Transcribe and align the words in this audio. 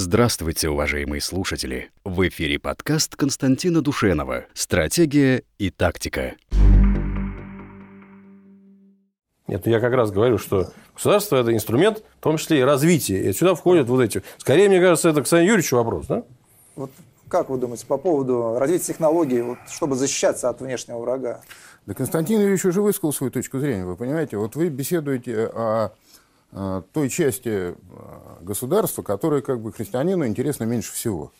Здравствуйте, 0.00 0.68
уважаемые 0.68 1.20
слушатели! 1.20 1.90
В 2.04 2.28
эфире 2.28 2.60
подкаст 2.60 3.16
Константина 3.16 3.82
Душенова 3.82 4.44
«Стратегия 4.54 5.42
и 5.58 5.70
тактика». 5.70 6.36
Нет, 9.48 9.66
я 9.66 9.80
как 9.80 9.92
раз 9.94 10.12
говорю, 10.12 10.38
что 10.38 10.70
государство– 10.94 11.34
это 11.40 11.52
инструмент, 11.52 12.04
в 12.20 12.22
том 12.22 12.36
числе 12.36 12.60
и 12.60 12.62
развития. 12.62 13.28
И 13.28 13.32
сюда 13.32 13.56
входят 13.56 13.88
вот 13.88 14.00
эти. 14.00 14.22
Скорее, 14.36 14.68
мне 14.68 14.80
кажется, 14.80 15.08
это 15.08 15.16
к 15.16 15.22
Александру 15.22 15.46
Юрьевичу 15.48 15.74
вопрос, 15.74 16.06
да? 16.06 16.22
Вот 16.76 16.92
как 17.26 17.50
вы 17.50 17.58
думаете 17.58 17.84
по 17.84 17.98
поводу 17.98 18.56
развития 18.56 18.92
технологий, 18.92 19.42
вот, 19.42 19.58
чтобы 19.68 19.96
защищаться 19.96 20.48
от 20.48 20.60
внешнего 20.60 20.98
врага? 20.98 21.40
Да 21.86 21.94
Константин 21.94 22.38
Юрьевич 22.38 22.64
уже 22.66 22.82
высказал 22.82 23.12
свою 23.12 23.32
точку 23.32 23.58
зрения. 23.58 23.84
Вы 23.84 23.96
понимаете, 23.96 24.36
вот 24.36 24.54
вы 24.54 24.68
беседуете 24.68 25.46
о 25.52 25.90
той 26.50 27.08
части 27.10 27.48
э, 27.48 27.74
государства, 28.40 29.02
которая 29.02 29.42
как 29.42 29.60
бы 29.60 29.72
христианину 29.72 30.26
интересна 30.26 30.64
меньше 30.64 30.92
всего. 30.92 31.32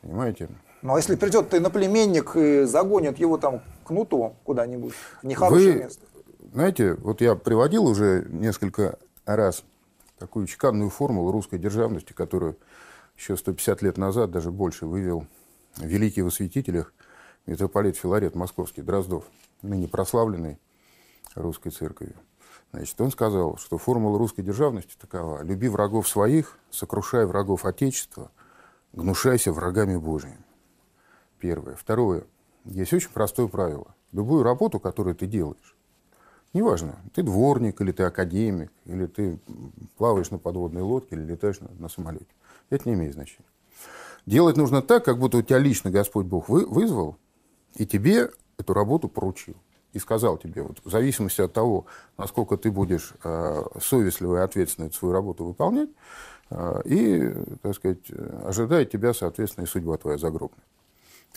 Понимаете? 0.00 0.48
Ну, 0.82 0.94
а 0.94 0.96
если 0.96 1.14
придет 1.14 1.54
иноплеменник 1.54 2.34
и 2.34 2.64
загонит 2.64 3.18
его 3.18 3.38
там 3.38 3.62
кнутом 3.84 4.34
куда-нибудь, 4.44 4.94
нехорошее 5.22 5.72
Вы, 5.72 5.78
место? 5.78 6.06
Знаете, 6.52 6.94
вот 6.94 7.20
я 7.20 7.36
приводил 7.36 7.86
уже 7.86 8.26
несколько 8.28 8.98
раз 9.24 9.62
такую 10.18 10.46
чеканную 10.46 10.90
формулу 10.90 11.30
русской 11.30 11.58
державности, 11.58 12.12
которую 12.12 12.56
еще 13.16 13.36
150 13.36 13.82
лет 13.82 13.96
назад, 13.96 14.32
даже 14.32 14.50
больше, 14.50 14.86
вывел 14.86 15.26
великий 15.78 16.22
в 16.22 16.26
осветителях 16.26 16.92
митрополит 17.46 17.96
Филарет 17.96 18.34
Московский, 18.34 18.82
Дроздов, 18.82 19.24
ныне 19.62 19.88
прославленный 19.88 20.58
русской 21.34 21.70
церковью. 21.70 22.14
Значит, 22.72 22.98
он 23.00 23.10
сказал, 23.10 23.58
что 23.58 23.76
формула 23.76 24.18
русской 24.18 24.42
державности 24.42 24.96
такова. 24.98 25.42
Люби 25.42 25.68
врагов 25.68 26.08
своих, 26.08 26.58
сокрушай 26.70 27.26
врагов 27.26 27.66
Отечества, 27.66 28.30
гнушайся 28.94 29.52
врагами 29.52 29.96
Божьими. 29.96 30.38
Первое. 31.38 31.74
Второе. 31.74 32.24
Есть 32.64 32.94
очень 32.94 33.10
простое 33.10 33.46
правило. 33.46 33.94
Любую 34.12 34.42
работу, 34.42 34.80
которую 34.80 35.14
ты 35.14 35.26
делаешь, 35.26 35.76
неважно, 36.54 36.96
ты 37.14 37.22
дворник, 37.22 37.80
или 37.80 37.92
ты 37.92 38.04
академик, 38.04 38.72
или 38.84 39.06
ты 39.06 39.38
плаваешь 39.96 40.30
на 40.30 40.38
подводной 40.38 40.82
лодке, 40.82 41.16
или 41.16 41.22
летаешь 41.22 41.60
на, 41.60 41.68
на 41.78 41.88
самолете. 41.88 42.26
Это 42.70 42.88
не 42.88 42.94
имеет 42.94 43.14
значения. 43.14 43.48
Делать 44.24 44.56
нужно 44.56 44.80
так, 44.82 45.04
как 45.04 45.18
будто 45.18 45.38
у 45.38 45.42
тебя 45.42 45.58
лично 45.58 45.90
Господь 45.90 46.26
Бог 46.26 46.48
вы, 46.48 46.66
вызвал, 46.66 47.16
и 47.74 47.86
тебе 47.86 48.30
эту 48.58 48.72
работу 48.72 49.08
поручил 49.08 49.56
и 49.92 49.98
сказал 49.98 50.38
тебе, 50.38 50.62
вот, 50.62 50.78
в 50.84 50.90
зависимости 50.90 51.40
от 51.40 51.52
того, 51.52 51.86
насколько 52.18 52.56
ты 52.56 52.70
будешь 52.70 53.12
э, 53.24 53.62
совестливо 53.80 54.38
и 54.38 54.40
ответственно 54.40 54.90
свою 54.90 55.12
работу 55.12 55.44
выполнять, 55.44 55.90
э, 56.50 56.82
и, 56.84 57.34
так 57.62 57.74
сказать, 57.74 58.10
ожидает 58.44 58.90
тебя, 58.90 59.14
соответственно, 59.14 59.64
и 59.64 59.68
судьба 59.68 59.96
твоя 59.96 60.18
загробная. 60.18 60.64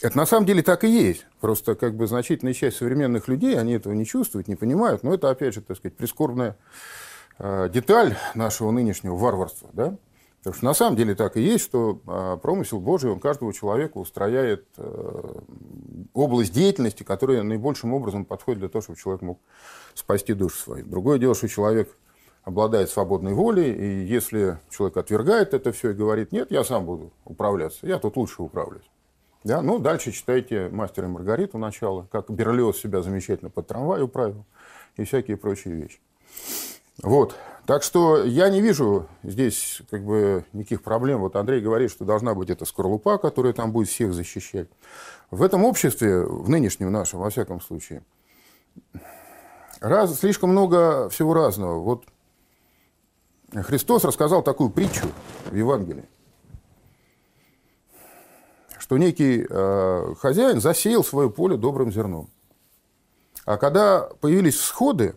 Это 0.01 0.17
на 0.17 0.25
самом 0.25 0.45
деле 0.45 0.61
так 0.61 0.83
и 0.83 0.89
есть. 0.89 1.25
Просто 1.39 1.75
как 1.75 1.95
бы 1.95 2.07
значительная 2.07 2.53
часть 2.53 2.77
современных 2.77 3.27
людей, 3.27 3.57
они 3.57 3.73
этого 3.73 3.93
не 3.93 4.05
чувствуют, 4.05 4.47
не 4.47 4.55
понимают. 4.55 5.03
Но 5.03 5.13
это, 5.13 5.29
опять 5.29 5.53
же, 5.53 5.61
так 5.61 5.77
сказать, 5.77 5.95
прискорбная 5.95 6.57
э, 7.39 7.69
деталь 7.71 8.17
нашего 8.33 8.71
нынешнего 8.71 9.15
варварства. 9.15 9.69
Да? 9.73 9.95
Потому 10.45 10.57
что 10.57 10.65
на 10.65 10.73
самом 10.75 10.95
деле 10.95 11.15
так 11.15 11.37
и 11.37 11.41
есть, 11.41 11.63
что 11.63 12.01
а, 12.05 12.37
промысел 12.37 12.79
Божий, 12.79 13.09
он 13.09 13.19
каждого 13.19 13.51
человека 13.51 13.97
устрояет 13.97 14.67
э, 14.77 15.41
область 16.13 16.53
деятельности, 16.53 17.01
которая 17.01 17.41
наибольшим 17.41 17.95
образом 17.95 18.25
подходит 18.25 18.59
для 18.59 18.69
того, 18.69 18.83
чтобы 18.83 18.99
человек 18.99 19.23
мог 19.23 19.39
спасти 19.95 20.35
душу 20.35 20.55
свою. 20.55 20.85
Другое 20.85 21.17
дело, 21.17 21.33
что 21.33 21.47
человек 21.47 21.97
обладает 22.43 22.91
свободной 22.91 23.33
волей, 23.33 23.73
и 23.73 24.05
если 24.05 24.59
человек 24.69 24.97
отвергает 24.97 25.55
это 25.55 25.71
все 25.71 25.89
и 25.89 25.93
говорит, 25.95 26.31
нет, 26.31 26.51
я 26.51 26.63
сам 26.63 26.85
буду 26.85 27.11
управляться, 27.23 27.87
я 27.87 27.97
тут 27.97 28.15
лучше 28.15 28.43
управлюсь. 28.43 28.87
Да? 29.43 29.63
Ну, 29.63 29.79
дальше 29.79 30.11
читайте 30.11 30.69
«Мастера 30.69 31.07
и 31.07 31.09
Маргариту» 31.09 31.57
начало, 31.57 32.07
как 32.11 32.29
Берлиоз 32.29 32.77
себя 32.77 33.01
замечательно 33.01 33.49
под 33.49 33.65
трамвай 33.65 34.03
управил 34.03 34.45
и 34.95 35.05
всякие 35.05 35.37
прочие 35.37 35.73
вещи. 35.73 35.99
Вот. 37.01 37.35
Так 37.65 37.81
что 37.81 38.23
я 38.23 38.49
не 38.49 38.61
вижу 38.61 39.07
здесь 39.23 39.81
как 39.89 40.03
бы 40.05 40.45
никаких 40.53 40.83
проблем. 40.83 41.21
Вот 41.21 41.35
Андрей 41.35 41.61
говорит, 41.61 41.89
что 41.89 42.05
должна 42.05 42.35
быть 42.35 42.51
эта 42.51 42.63
скорлупа, 42.65 43.17
которая 43.17 43.53
там 43.53 43.71
будет 43.71 43.87
всех 43.87 44.13
защищать. 44.13 44.69
В 45.31 45.41
этом 45.41 45.63
обществе, 45.63 46.23
в 46.23 46.47
нынешнем 46.47 46.91
нашем, 46.91 47.21
во 47.21 47.29
всяком 47.31 47.59
случае, 47.59 48.03
раз, 49.79 50.19
слишком 50.19 50.51
много 50.51 51.09
всего 51.09 51.33
разного. 51.33 51.79
Вот 51.79 52.05
Христос 53.51 54.03
рассказал 54.03 54.43
такую 54.43 54.69
притчу 54.69 55.07
в 55.49 55.55
Евангелии, 55.55 56.05
что 58.77 58.97
некий 58.99 59.43
э, 59.49 60.13
хозяин 60.19 60.61
засеял 60.61 61.03
свое 61.03 61.31
поле 61.31 61.57
добрым 61.57 61.91
зерном. 61.91 62.29
А 63.45 63.57
когда 63.57 64.09
появились 64.21 64.55
всходы, 64.55 65.15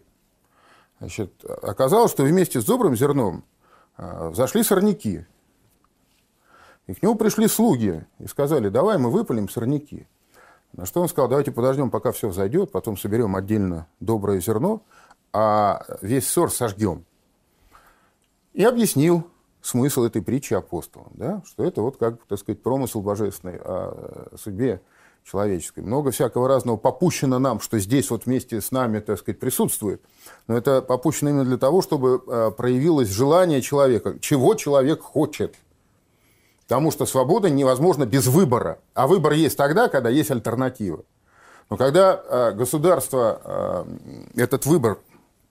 Значит, 0.99 1.45
оказалось, 1.45 2.11
что 2.11 2.25
вместе 2.25 2.61
с 2.61 2.65
добрым 2.65 2.97
зерном 2.97 3.45
а, 3.97 4.33
зашли 4.33 4.63
сорняки. 4.63 5.25
И 6.87 6.95
к 6.95 7.03
нему 7.03 7.15
пришли 7.15 7.47
слуги 7.49 8.07
и 8.19 8.27
сказали, 8.27 8.69
давай 8.69 8.99
мы 8.99 9.11
выпалим 9.11 9.49
сорняки. 9.49 10.07
На 10.73 10.87
что 10.87 11.01
он 11.01 11.09
сказал, 11.09 11.29
давайте 11.29 11.53
подождем, 11.53 11.91
пока 11.91 12.13
все 12.13 12.29
взойдет, 12.29 12.73
потом 12.73 12.97
соберем 12.97 13.37
отдельно 13.37 13.87
доброе 14.01 14.41
зерно, 14.41 14.83
а 15.33 15.85
весь 16.03 16.29
сор 16.29 16.51
сожгем. 16.51 17.05
И 18.53 18.65
объяснил 18.65 19.29
смысл 19.61 20.05
этой 20.05 20.23
притчи 20.23 20.55
апостолам, 20.55 21.13
да, 21.15 21.43
что 21.47 21.65
это 21.65 21.83
вот 21.83 21.97
как, 21.97 22.25
так 22.25 22.39
сказать, 22.39 22.63
промысел 22.63 23.03
божественный 23.03 23.57
о 23.57 24.29
судьбе 24.37 24.81
человеческой. 25.31 25.81
Много 25.81 26.11
всякого 26.11 26.49
разного 26.49 26.77
попущено 26.77 27.39
нам, 27.39 27.61
что 27.61 27.79
здесь 27.79 28.11
вот 28.11 28.27
вместе 28.27 28.61
с 28.61 28.71
нами, 28.71 29.01
так 29.01 29.19
сказать, 29.19 29.39
присутствует. 29.39 30.03
Но 30.47 30.57
это 30.57 30.81
попущено 30.81 31.31
именно 31.31 31.45
для 31.45 31.59
того, 31.59 31.83
чтобы 31.83 32.23
э, 32.27 32.51
проявилось 32.57 33.09
желание 33.09 33.61
человека, 33.61 34.19
чего 34.21 34.55
человек 34.55 35.03
хочет. 35.03 35.55
Потому 36.67 36.91
что 36.91 37.07
свобода 37.07 37.51
невозможна 37.51 38.07
без 38.07 38.27
выбора. 38.27 38.79
А 38.95 39.07
выбор 39.07 39.33
есть 39.33 39.57
тогда, 39.57 39.89
когда 39.89 40.09
есть 40.09 40.31
альтернатива. 40.31 41.05
Но 41.71 41.77
когда 41.77 42.23
э, 42.23 42.53
государство 42.53 43.87
э, 44.35 44.41
этот 44.43 44.65
выбор 44.67 44.99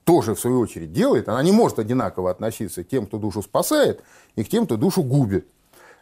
тоже, 0.04 0.34
в 0.34 0.40
свою 0.40 0.60
очередь, 0.60 0.92
делает, 0.92 1.28
она 1.28 1.42
не 1.42 1.52
может 1.52 1.78
одинаково 1.78 2.30
относиться 2.30 2.82
к 2.82 2.88
тем, 2.88 3.06
кто 3.06 3.18
душу 3.18 3.42
спасает, 3.42 4.02
и 4.34 4.42
к 4.42 4.48
тем, 4.48 4.66
кто 4.66 4.76
душу 4.76 5.02
губит. 5.02 5.46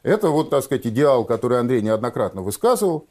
Это 0.03 0.31
вот, 0.31 0.51
так 0.51 0.63
сказать, 0.63 0.87
идеал, 0.87 1.25
который 1.25 1.59
Андрей 1.59 1.83
неоднократно 1.83 2.41
высказывал. 2.41 3.07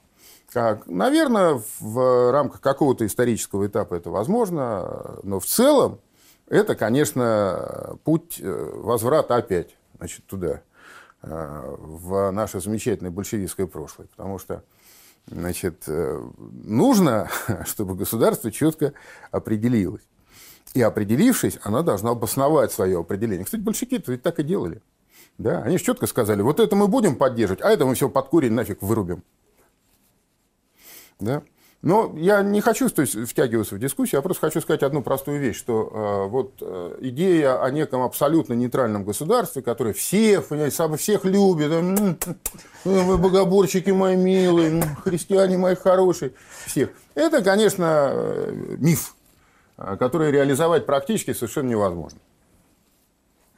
Как? 0.52 0.88
Наверное, 0.88 1.62
в 1.80 2.32
рамках 2.32 2.62
какого-то 2.62 3.06
исторического 3.06 3.68
этапа 3.68 3.96
это 3.96 4.10
возможно, 4.10 5.20
но 5.24 5.40
в 5.40 5.46
целом 5.46 6.00
это, 6.48 6.76
конечно, 6.76 7.98
путь 8.04 8.40
э, 8.40 8.72
возврата 8.76 9.36
опять 9.36 9.76
значит, 9.98 10.26
туда, 10.26 10.62
э, 11.24 11.76
в 11.78 12.32
наше 12.32 12.60
замечательное 12.60 13.12
большевистское 13.12 13.66
прошлое. 13.66 14.08
Потому 14.08 14.38
что 14.38 14.64
значит, 15.28 15.84
э, 15.88 16.22
нужно, 16.38 17.30
чтобы 17.66 17.96
государство 17.96 18.52
четко 18.52 18.94
определилось. 19.32 20.04
И 20.74 20.82
определившись, 20.82 21.58
она 21.64 21.82
должна 21.82 22.12
обосновать 22.12 22.72
свое 22.72 23.00
определение. 23.00 23.46
Кстати, 23.46 23.62
большевики-то 23.62 24.12
ведь 24.12 24.22
так 24.22 24.40
и 24.40 24.44
делали. 24.44 24.82
Да? 25.38 25.64
Они 25.64 25.78
же 25.78 25.84
четко 25.84 26.06
сказали, 26.06 26.42
вот 26.42 26.60
это 26.60 26.76
мы 26.76 26.88
будем 26.88 27.16
поддерживать, 27.16 27.62
а 27.62 27.72
это 27.72 27.86
мы 27.86 27.96
все 27.96 28.10
под 28.10 28.28
корень 28.28 28.52
нафиг 28.52 28.82
вырубим. 28.82 29.24
Да? 31.20 31.44
Но 31.86 32.14
я 32.18 32.42
не 32.42 32.62
хочу 32.62 32.90
то 32.90 33.04
есть, 33.04 33.14
втягиваться 33.30 33.76
в 33.76 33.80
дискуссию, 33.80 34.18
я 34.18 34.22
просто 34.24 34.42
хочу 34.42 34.60
сказать 34.60 34.82
одну 34.82 35.04
простую 35.04 35.40
вещь, 35.40 35.56
что 35.56 35.92
э, 35.94 36.30
вот 36.30 36.54
э, 36.60 36.98
идея 37.02 37.62
о 37.64 37.70
неком 37.70 38.02
абсолютно 38.02 38.54
нейтральном 38.54 39.06
государстве, 39.06 39.62
которое 39.62 39.94
всех, 39.94 40.48
понимаете, 40.48 40.98
всех 40.98 41.26
любит, 41.26 41.72
э, 41.72 42.16
вы 42.86 43.18
богоборчики 43.20 43.92
мои 43.92 44.16
милые, 44.16 44.82
христиане 45.04 45.60
мои 45.60 45.76
хорошие, 45.76 46.32
всех. 46.66 46.90
Это, 47.14 47.44
конечно, 47.44 48.10
э, 48.12 48.78
миф, 48.80 49.16
э, 49.78 49.96
который 50.00 50.32
реализовать 50.32 50.88
практически 50.88 51.34
совершенно 51.34 51.70
невозможно. 51.70 52.18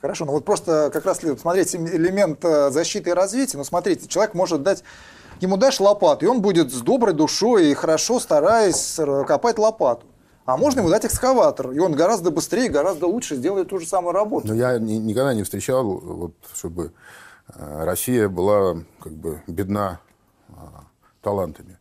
Хорошо, 0.02 0.26
ну 0.26 0.34
вот 0.34 0.44
просто 0.44 0.90
как 0.92 1.06
раз 1.06 1.22
смотрите 1.40 1.78
элемент 1.78 2.44
защиты 2.44 3.12
и 3.12 3.14
развития. 3.14 3.56
Ну 3.56 3.64
смотрите, 3.64 4.10
человек 4.10 4.34
может 4.34 4.64
дать 4.64 4.84
ему 5.42 5.58
дашь 5.58 5.80
лопату, 5.80 6.26
и 6.26 6.28
он 6.28 6.42
будет 6.42 6.72
с 6.72 6.82
доброй 6.82 7.14
душой 7.14 7.72
и 7.72 7.74
хорошо 7.74 8.20
стараясь 8.20 9.00
копать 9.28 9.58
лопату. 9.58 10.06
А 10.48 10.56
можно 10.56 10.80
ему 10.80 10.90
дать 10.90 11.06
экскаватор, 11.06 11.72
и 11.72 11.80
он 11.80 11.92
гораздо 11.92 12.32
быстрее, 12.32 12.70
гораздо 12.70 13.06
лучше 13.06 13.36
сделает 13.36 13.68
ту 13.68 13.80
же 13.80 13.86
самую 13.86 14.14
работу. 14.14 14.48
Но 14.48 14.54
я 14.54 14.80
ни, 14.80 14.94
никогда 14.94 15.34
не 15.34 15.44
встречал, 15.44 15.84
вот, 15.86 16.32
чтобы 16.56 16.94
э, 17.54 17.84
Россия 17.84 18.30
была 18.30 18.78
как 19.02 19.12
бы 19.12 19.44
бедна 19.46 20.00
а, 20.56 20.86
талантами. 21.22 21.78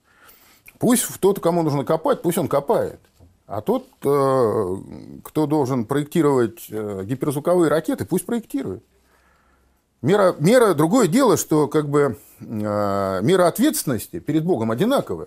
Пусть 0.81 1.07
тот, 1.21 1.39
кому 1.39 1.63
нужно 1.63 1.85
копать, 1.85 2.23
пусть 2.23 2.39
он 2.39 2.49
копает. 2.49 2.99
А 3.47 3.61
тот, 3.61 3.87
э, 4.05 4.77
кто 5.23 5.47
должен 5.47 5.85
проектировать 5.85 6.67
э, 6.69 7.05
гиперзвуковые 7.05 7.71
ракеты, 7.71 8.05
пусть 8.05 8.27
проектирует. 8.27 8.83
Мера, 10.07 10.37
мера, 10.39 10.73
другое 10.73 11.09
дело, 11.09 11.37
что 11.37 11.67
как 11.67 11.89
бы 11.89 12.17
э, 12.39 12.45
мера 12.45 13.49
ответственности 13.49 14.21
перед 14.21 14.45
Богом 14.45 14.71
одинаковая. 14.71 15.27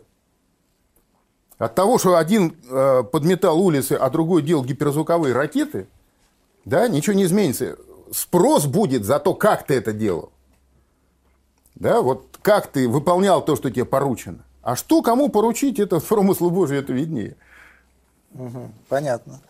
От 1.58 1.76
того, 1.76 1.98
что 1.98 2.16
один 2.16 2.56
э, 2.70 3.04
подметал 3.04 3.60
улицы, 3.60 3.98
а 4.00 4.10
другой 4.10 4.42
делал 4.42 4.64
гиперзвуковые 4.64 5.34
ракеты, 5.34 5.88
да, 6.64 6.88
ничего 6.88 7.14
не 7.14 7.26
изменится. 7.26 7.76
Спрос 8.14 8.68
будет 8.68 9.04
за 9.04 9.20
то, 9.20 9.34
как 9.34 9.68
ты 9.68 9.74
это 9.74 9.92
делал. 9.92 10.32
Да, 11.76 12.02
вот 12.02 12.40
как 12.42 12.68
ты 12.68 12.88
выполнял 12.88 13.44
то, 13.44 13.58
что 13.58 13.70
тебе 13.70 13.84
поручено. 13.84 14.46
А 14.62 14.78
что 14.78 15.02
кому 15.02 15.28
поручить, 15.28 15.78
это 15.78 16.00
промыслу 16.08 16.52
Божию, 16.52 16.80
это 16.80 16.94
виднее. 16.94 17.36
Угу, 18.34 18.72
понятно. 18.88 19.42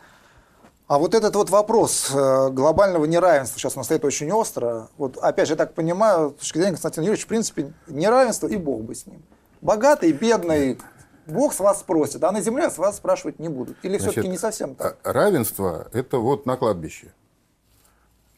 А 0.89 0.97
вот 0.97 1.13
этот 1.13 1.36
вот 1.36 1.51
вопрос 1.51 2.09
э, 2.12 2.50
глобального 2.50 3.06
неравенства 3.06 3.59
сейчас 3.59 3.75
у 3.75 3.77
нас 3.77 3.86
стоит 3.86 4.03
очень 4.03 4.31
остро. 4.31 4.88
Вот 4.97 5.18
опять 5.18 5.47
же, 5.47 5.53
я 5.53 5.57
так 5.57 5.75
понимаю, 5.75 6.33
с 6.36 6.39
точки 6.39 6.57
зрения 6.57 6.71
Константина 6.71 7.03
Юрьевича, 7.03 7.25
в 7.25 7.27
принципе, 7.27 7.74
неравенство 7.86 8.47
и 8.47 8.57
Бог 8.57 8.81
бы 8.81 8.95
с 8.95 9.06
ним. 9.06 9.21
Богатый, 9.62 10.12
бедный, 10.12 10.80
Бог 11.27 11.53
с 11.53 11.59
вас 11.59 11.81
спросит, 11.81 12.24
а 12.24 12.31
на 12.31 12.41
земле 12.41 12.71
с 12.71 12.80
вас 12.80 12.97
спрашивать 12.97 13.38
не 13.38 13.50
будут. 13.50 13.77
Или 13.83 14.00
все-таки 14.00 14.27
не 14.27 14.39
совсем 14.39 14.74
так? 14.74 14.97
А, 15.03 15.13
равенство– 15.13 15.88
это 15.94 16.18
вот 16.18 16.47
на 16.47 16.57
кладбище. 16.57 17.13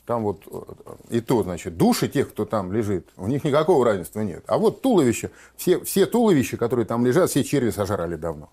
Там 0.06 0.24
вот 0.24 0.42
и 1.10 1.22
то, 1.22 1.44
значит, 1.44 1.78
души 1.78 2.10
тех, 2.10 2.32
кто 2.32 2.44
там 2.44 2.74
лежит, 2.74 3.08
у 3.16 3.28
них 3.28 3.46
никакого 3.46 3.86
равенства 3.86 4.20
нет. 4.20 4.44
А 4.48 4.58
вот 4.58 4.82
туловище, 4.82 5.32
все, 5.56 5.80
все 5.86 6.06
туловища, 6.06 6.58
которые 6.58 6.86
там 6.86 7.06
лежат, 7.06 7.30
все 7.30 7.46
черви 7.46 7.70
сожрали 7.70 8.18
давно. 8.18 8.50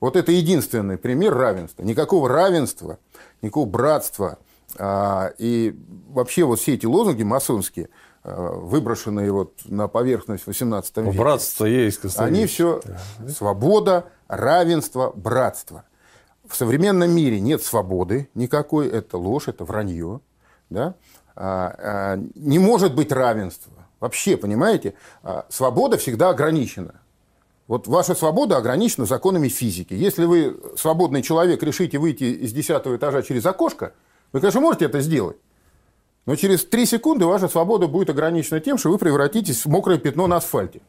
Вот 0.00 0.16
это 0.16 0.32
единственный 0.32 0.96
пример 0.96 1.34
равенства. 1.34 1.82
Никакого 1.82 2.28
равенства, 2.28 2.98
никакого 3.42 3.66
братства. 3.66 4.38
А, 4.76 5.32
и 5.38 5.74
вообще 6.08 6.44
вот 6.44 6.60
все 6.60 6.74
эти 6.74 6.86
лозунги 6.86 7.22
масонские, 7.22 7.88
а, 8.22 8.52
выброшенные 8.52 9.32
вот 9.32 9.54
на 9.64 9.88
поверхность 9.88 10.44
в 10.44 10.46
18 10.48 10.96
ну, 10.96 11.02
веке. 11.04 11.18
Братство 11.18 11.64
есть, 11.64 12.00
Константин. 12.00 12.34
Они 12.34 12.46
все 12.46 12.80
свобода, 13.28 14.06
равенство, 14.28 15.12
братство. 15.14 15.84
В 16.46 16.54
современном 16.54 17.10
мире 17.10 17.40
нет 17.40 17.62
свободы 17.62 18.28
никакой, 18.34 18.88
это 18.88 19.18
ложь, 19.18 19.48
это 19.48 19.64
вранье. 19.64 20.20
Да? 20.70 20.94
А, 21.34 22.16
не 22.34 22.58
может 22.58 22.94
быть 22.94 23.10
равенства. 23.10 23.72
Вообще, 24.00 24.36
понимаете, 24.36 24.94
свобода 25.48 25.96
всегда 25.96 26.28
ограничена. 26.28 27.00
Вот 27.68 27.86
ваша 27.86 28.14
свобода 28.14 28.56
ограничена 28.56 29.04
законами 29.04 29.48
физики. 29.48 29.92
Если 29.92 30.24
вы, 30.24 30.58
свободный 30.76 31.22
человек, 31.22 31.62
решите 31.62 31.98
выйти 31.98 32.24
из 32.24 32.52
десятого 32.52 32.96
этажа 32.96 33.22
через 33.22 33.44
окошко, 33.44 33.92
вы, 34.32 34.40
конечно, 34.40 34.60
можете 34.60 34.86
это 34.86 35.00
сделать. 35.00 35.36
Но 36.24 36.34
через 36.34 36.64
три 36.64 36.86
секунды 36.86 37.26
ваша 37.26 37.46
свобода 37.46 37.86
будет 37.86 38.08
ограничена 38.08 38.60
тем, 38.60 38.78
что 38.78 38.90
вы 38.90 38.96
превратитесь 38.96 39.64
в 39.64 39.68
мокрое 39.68 39.98
пятно 39.98 40.26
на 40.26 40.36
асфальте. 40.36 40.80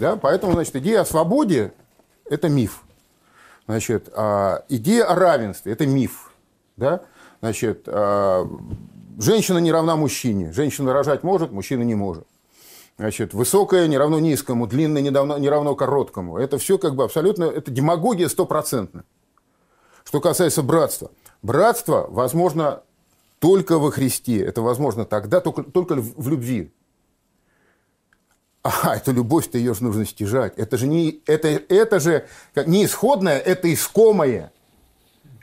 Да? 0.00 0.16
Поэтому, 0.16 0.54
значит, 0.54 0.74
идея 0.76 1.02
о 1.02 1.04
свободе– 1.04 1.72
это 2.28 2.48
миф. 2.48 2.82
Значит, 3.66 4.08
а 4.14 4.64
идея 4.68 5.04
о 5.04 5.14
равенстве– 5.14 5.72
это 5.74 5.86
миф. 5.86 6.32
Да? 6.76 7.02
Значит, 7.40 7.84
а 7.86 8.48
женщина 9.18 9.58
не 9.58 9.70
равна 9.70 9.94
мужчине. 9.94 10.52
Женщина 10.52 10.92
рожать 10.92 11.22
может, 11.22 11.52
мужчина 11.52 11.82
не 11.82 11.94
может. 11.94 12.26
Значит, 12.96 13.34
высокое 13.34 13.88
не 13.88 13.98
равно 13.98 14.20
низкому, 14.20 14.66
длинное 14.66 15.02
не 15.02 15.10
равно, 15.10 15.36
не 15.38 15.48
равно 15.48 15.74
короткому. 15.74 16.38
Это 16.38 16.58
все 16.58 16.78
как 16.78 16.94
бы 16.94 17.04
абсолютно, 17.04 17.44
это 17.44 17.70
демагогия 17.70 18.28
стопроцентная. 18.28 19.04
Что 20.04 20.20
касается 20.20 20.62
братства. 20.62 21.10
Братство 21.42 22.06
возможно 22.08 22.82
только 23.40 23.78
во 23.78 23.90
Христе. 23.90 24.44
Это 24.44 24.62
возможно 24.62 25.04
тогда, 25.04 25.40
только, 25.40 25.64
только 25.64 25.96
в 25.96 26.28
любви. 26.28 26.72
А, 28.62 28.96
это 28.96 29.10
любовь-то 29.10 29.58
ее 29.58 29.74
же 29.74 29.84
нужно 29.84 30.06
стяжать. 30.06 30.54
Это 30.56 30.78
же, 30.78 30.86
не, 30.86 31.20
это, 31.26 31.48
это 31.48 32.00
же 32.00 32.26
не 32.64 32.86
исходное, 32.86 33.38
это 33.38 33.72
искомое. 33.72 34.52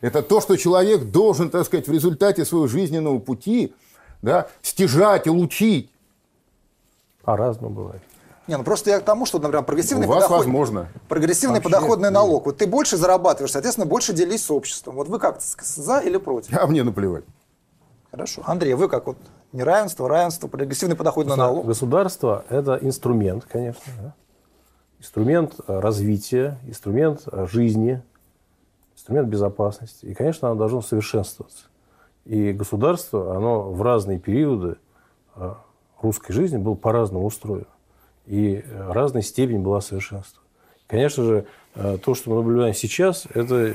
Это 0.01 0.23
то, 0.23 0.41
что 0.41 0.55
человек 0.55 1.03
должен, 1.11 1.51
так 1.51 1.65
сказать, 1.65 1.87
в 1.87 1.91
результате 1.91 2.45
своего 2.45 2.67
жизненного 2.67 3.19
пути 3.19 3.75
да, 4.23 4.47
стяжать, 4.63 5.27
улучить. 5.27 5.90
По-разному 7.23 7.73
бывает. 7.73 8.01
Не, 8.47 8.57
ну 8.57 8.63
просто 8.63 8.89
я 8.89 8.99
к 8.99 9.03
тому, 9.03 9.25
что, 9.25 9.39
например, 9.39 9.63
прогрессивный, 9.63 10.07
У 10.07 10.09
вас 10.09 10.23
подоход... 10.23 10.39
возможно. 10.39 10.87
прогрессивный 11.07 11.59
Вообще, 11.59 11.69
подоходный 11.69 12.09
нет. 12.09 12.13
налог. 12.13 12.45
Вот 12.47 12.57
ты 12.57 12.67
больше 12.67 12.97
зарабатываешь, 12.97 13.51
соответственно, 13.51 13.85
больше 13.85 14.13
делись 14.13 14.45
с 14.45 14.51
обществом. 14.51 14.95
Вот 14.95 15.07
вы 15.07 15.19
как, 15.19 15.41
за 15.41 15.99
или 15.99 16.17
против? 16.17 16.57
А 16.57 16.65
мне 16.67 16.83
наплевать. 16.83 17.23
Хорошо. 18.09 18.41
Андрей, 18.45 18.73
вы 18.73 18.89
как 18.89 19.07
вот 19.07 19.17
неравенство, 19.53 20.09
равенство, 20.09 20.47
прогрессивный 20.47 20.95
подоходный 20.95 21.37
налог? 21.37 21.65
Государство– 21.65 22.43
это 22.49 22.77
инструмент, 22.81 23.45
конечно. 23.45 23.91
Да? 24.01 24.13
Инструмент 24.99 25.55
э, 25.67 25.79
развития, 25.79 26.57
инструмент 26.67 27.21
э, 27.31 27.47
жизни, 27.47 28.01
инструмент 28.93 29.29
безопасности. 29.29 30.05
И, 30.05 30.13
конечно, 30.13 30.49
оно 30.49 30.57
должно 30.57 30.81
совершенствоваться. 30.81 31.65
И 32.25 32.51
государство, 32.51 33.35
оно 33.35 33.71
в 33.71 33.81
разные 33.81 34.19
периоды 34.19 34.75
э, 35.35 35.53
русской 36.03 36.33
жизни 36.33 36.57
был 36.57 36.75
по-разному 36.75 37.25
устроен. 37.25 37.67
И 38.25 38.63
э, 38.63 38.91
разной 38.91 39.23
степень 39.23 39.59
была 39.59 39.81
совершенства. 39.81 40.41
Конечно 40.87 41.23
же, 41.23 41.45
э, 41.75 41.97
то, 42.03 42.13
что 42.13 42.29
мы 42.29 42.37
наблюдаем 42.37 42.73
сейчас, 42.73 43.25
это 43.33 43.55
э, 43.55 43.73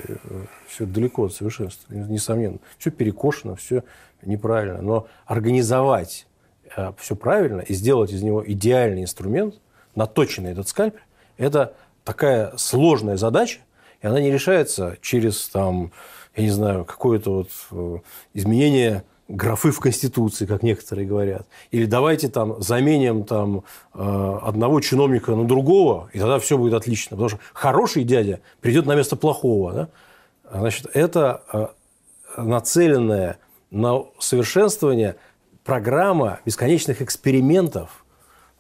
все 0.68 0.86
далеко 0.86 1.24
от 1.24 1.34
совершенства, 1.34 1.92
несомненно. 1.92 2.58
Все 2.78 2.90
перекошено, 2.90 3.56
все 3.56 3.84
неправильно. 4.22 4.80
Но 4.82 5.08
организовать 5.26 6.26
все 6.98 7.16
правильно 7.16 7.60
и 7.60 7.72
сделать 7.72 8.10
из 8.10 8.22
него 8.22 8.44
идеальный 8.44 9.02
инструмент, 9.02 9.54
наточенный 9.94 10.50
этот 10.50 10.68
скальпель, 10.68 11.00
это 11.38 11.74
такая 12.04 12.54
сложная 12.56 13.16
задача, 13.16 13.60
и 14.02 14.06
она 14.06 14.20
не 14.20 14.30
решается 14.30 14.98
через, 15.00 15.48
там, 15.48 15.92
я 16.34 16.42
не 16.42 16.50
знаю, 16.50 16.84
какое-то 16.84 17.46
вот 17.70 18.02
изменение 18.34 19.04
графы 19.28 19.70
в 19.70 19.80
Конституции, 19.80 20.46
как 20.46 20.62
некоторые 20.62 21.06
говорят. 21.06 21.46
Или 21.70 21.86
давайте 21.86 22.28
там 22.28 22.62
заменим 22.62 23.24
там, 23.24 23.64
э, 23.94 24.38
одного 24.42 24.80
чиновника 24.80 25.34
на 25.34 25.46
другого, 25.46 26.08
и 26.12 26.18
тогда 26.18 26.38
все 26.38 26.56
будет 26.56 26.74
отлично. 26.74 27.16
Потому 27.16 27.28
что 27.30 27.38
хороший 27.52 28.04
дядя 28.04 28.40
придет 28.60 28.86
на 28.86 28.94
место 28.94 29.16
плохого. 29.16 29.72
Да? 29.72 29.88
Значит, 30.50 30.86
это 30.94 31.42
э, 31.52 32.42
нацеленная 32.42 33.38
на 33.70 34.04
совершенствование 34.18 35.16
программа 35.64 36.40
бесконечных 36.44 37.02
экспериментов, 37.02 38.04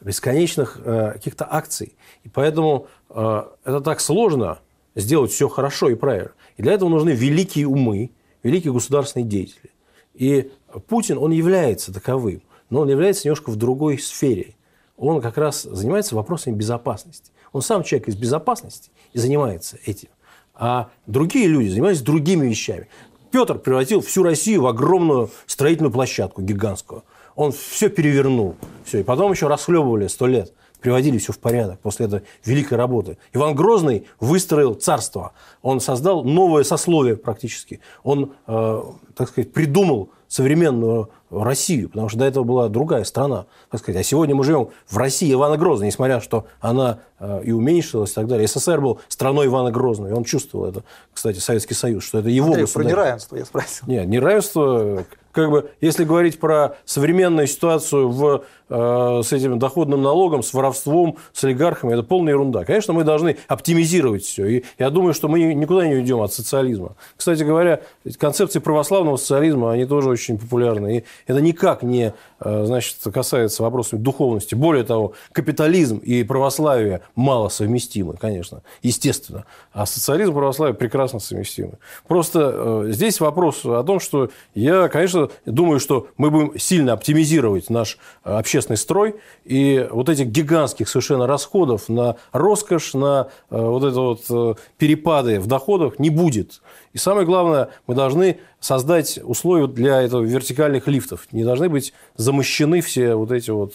бесконечных 0.00 0.80
э, 0.84 1.12
каких-то 1.12 1.46
акций. 1.48 1.96
И 2.24 2.28
поэтому 2.28 2.88
это 3.08 3.80
так 3.82 4.00
сложно 4.00 4.58
сделать 4.96 5.30
все 5.30 5.48
хорошо 5.48 5.88
и 5.90 5.94
правильно. 5.94 6.32
И 6.56 6.62
для 6.62 6.72
этого 6.72 6.88
нужны 6.88 7.10
великие 7.10 7.68
умы, 7.68 8.10
великие 8.42 8.72
государственные 8.72 9.26
деятели. 9.26 9.70
И 10.16 10.50
Путин, 10.88 11.18
он 11.18 11.30
является 11.30 11.92
таковым, 11.92 12.42
но 12.70 12.80
он 12.80 12.88
является 12.88 13.26
немножко 13.26 13.50
в 13.50 13.56
другой 13.56 13.98
сфере. 13.98 14.54
Он 14.96 15.20
как 15.20 15.36
раз 15.36 15.62
занимается 15.62 16.16
вопросами 16.16 16.54
безопасности. 16.54 17.32
Он 17.52 17.62
сам 17.62 17.82
человек 17.82 18.08
из 18.08 18.16
безопасности 18.16 18.90
и 19.12 19.18
занимается 19.18 19.78
этим. 19.84 20.08
А 20.54 20.88
другие 21.06 21.48
люди 21.48 21.68
занимаются 21.68 22.04
другими 22.04 22.46
вещами. 22.46 22.88
Петр 23.30 23.58
превратил 23.58 24.00
всю 24.00 24.22
Россию 24.22 24.62
в 24.62 24.66
огромную 24.66 25.30
строительную 25.46 25.92
площадку 25.92 26.40
гигантскую. 26.40 27.04
Он 27.34 27.52
все 27.52 27.90
перевернул. 27.90 28.56
Все. 28.84 29.00
И 29.00 29.02
потом 29.02 29.32
еще 29.32 29.48
расхлебывали 29.48 30.06
сто 30.06 30.26
лет 30.26 30.54
приводили 30.80 31.18
все 31.18 31.32
в 31.32 31.38
порядок 31.38 31.80
после 31.80 32.06
этой 32.06 32.22
великой 32.44 32.74
работы. 32.74 33.18
Иван 33.32 33.54
Грозный 33.54 34.06
выстроил 34.20 34.74
царство. 34.74 35.32
Он 35.62 35.80
создал 35.80 36.24
новое 36.24 36.64
сословие 36.64 37.16
практически. 37.16 37.80
Он, 38.02 38.32
э, 38.46 38.82
так 39.14 39.28
сказать, 39.28 39.52
придумал 39.52 40.10
современную 40.28 41.10
Россию, 41.30 41.88
потому 41.88 42.08
что 42.08 42.18
до 42.18 42.24
этого 42.24 42.44
была 42.44 42.68
другая 42.68 43.04
страна, 43.04 43.46
так 43.70 43.80
сказать. 43.80 44.00
А 44.00 44.04
сегодня 44.04 44.34
мы 44.34 44.44
живем 44.44 44.68
в 44.88 44.96
России 44.96 45.32
Ивана 45.32 45.56
Грозного, 45.56 45.86
несмотря 45.86 46.20
что 46.20 46.46
она 46.60 47.00
э, 47.18 47.42
и 47.44 47.52
уменьшилась 47.52 48.12
и 48.12 48.14
так 48.14 48.26
далее. 48.26 48.46
СССР 48.46 48.80
был 48.80 49.00
страной 49.08 49.46
Ивана 49.46 49.70
Грозного, 49.70 50.10
и 50.10 50.12
он 50.12 50.24
чувствовал 50.24 50.66
это, 50.66 50.84
кстати, 51.12 51.38
Советский 51.38 51.74
Союз, 51.74 52.04
что 52.04 52.18
это 52.18 52.28
его 52.28 52.46
Андрей, 52.48 52.62
государство. 52.62 52.80
про 52.80 52.88
неравенство 52.88 53.36
я 53.36 53.44
спросил. 53.44 53.88
Нет, 53.88 54.06
неравенство, 54.06 55.04
как 55.36 55.50
бы, 55.50 55.70
если 55.82 56.04
говорить 56.04 56.40
про 56.40 56.76
современную 56.86 57.46
ситуацию 57.46 58.08
в, 58.08 58.44
э, 58.70 59.20
с 59.22 59.32
этим 59.34 59.58
доходным 59.58 60.00
налогом, 60.00 60.42
с 60.42 60.54
воровством, 60.54 61.18
с 61.34 61.44
олигархами, 61.44 61.92
это 61.92 62.02
полная 62.02 62.32
ерунда. 62.32 62.64
Конечно, 62.64 62.94
мы 62.94 63.04
должны 63.04 63.36
оптимизировать 63.46 64.24
все. 64.24 64.46
И 64.46 64.64
я 64.78 64.88
думаю, 64.88 65.12
что 65.12 65.28
мы 65.28 65.40
никуда 65.52 65.86
не 65.86 65.94
уйдем 65.96 66.22
от 66.22 66.32
социализма. 66.32 66.96
Кстати 67.18 67.42
говоря, 67.42 67.82
концепции 68.18 68.60
православного 68.60 69.18
социализма, 69.18 69.72
они 69.72 69.84
тоже 69.84 70.08
очень 70.08 70.38
популярны. 70.38 70.98
И 70.98 71.04
это 71.26 71.42
никак 71.42 71.82
не 71.82 72.14
э, 72.40 72.64
значит, 72.64 72.96
касается 73.12 73.62
вопросов 73.62 74.00
духовности. 74.00 74.54
Более 74.54 74.84
того, 74.84 75.12
капитализм 75.32 75.98
и 75.98 76.24
православие 76.24 77.02
мало 77.14 77.50
совместимы, 77.50 78.14
конечно, 78.14 78.62
естественно. 78.82 79.44
А 79.74 79.84
социализм 79.84 80.30
и 80.30 80.34
православие 80.34 80.74
прекрасно 80.74 81.18
совместимы. 81.18 81.74
Просто 82.08 82.86
э, 82.86 82.92
здесь 82.92 83.20
вопрос 83.20 83.66
о 83.66 83.84
том, 83.84 84.00
что 84.00 84.30
я, 84.54 84.88
конечно, 84.88 85.25
думаю, 85.44 85.80
что 85.80 86.08
мы 86.16 86.30
будем 86.30 86.58
сильно 86.58 86.92
оптимизировать 86.92 87.70
наш 87.70 87.98
э, 88.24 88.32
общественный 88.32 88.76
строй, 88.76 89.16
и 89.44 89.86
вот 89.90 90.08
этих 90.08 90.26
гигантских 90.26 90.88
совершенно 90.88 91.26
расходов 91.26 91.88
на 91.88 92.16
роскошь, 92.32 92.94
на 92.94 93.28
э, 93.50 93.60
вот 93.60 93.84
это 93.84 94.00
вот 94.00 94.24
э, 94.30 94.54
перепады 94.78 95.40
в 95.40 95.46
доходах 95.46 95.98
не 95.98 96.10
будет. 96.10 96.62
И 96.92 96.98
самое 96.98 97.26
главное, 97.26 97.70
мы 97.86 97.94
должны 97.94 98.38
создать 98.60 99.18
условия 99.22 99.66
для 99.66 100.02
этого 100.02 100.22
вертикальных 100.22 100.86
лифтов. 100.88 101.28
Не 101.32 101.44
должны 101.44 101.68
быть 101.68 101.92
замощены 102.16 102.80
все 102.80 103.14
вот 103.14 103.32
эти 103.32 103.50
вот, 103.50 103.74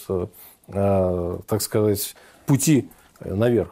так 0.66 1.62
сказать, 1.62 2.14
пути 2.46 2.88
наверх. 3.20 3.70